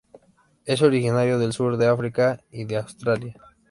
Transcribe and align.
Es 0.65 0.81
originario 0.81 1.37
del 1.37 1.53
sur 1.53 1.77
de 1.77 1.85
África 1.87 2.41
y 2.49 2.63
de 2.65 2.77
Australia. 2.77 3.35